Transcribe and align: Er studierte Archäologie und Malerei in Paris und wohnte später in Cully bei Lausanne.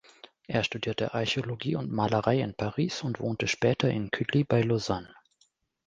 Er 0.47 0.63
studierte 0.63 1.13
Archäologie 1.13 1.75
und 1.75 1.91
Malerei 1.91 2.39
in 2.41 2.55
Paris 2.55 3.03
und 3.03 3.19
wohnte 3.19 3.47
später 3.47 3.87
in 3.91 4.09
Cully 4.09 4.43
bei 4.43 4.61
Lausanne. 4.63 5.13